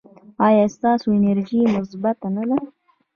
ایا 0.47 0.65
ستاسو 0.75 1.07
انرژي 1.19 1.59
مثبت 1.75 2.17
نه 2.35 2.43
ده؟ 2.49 2.57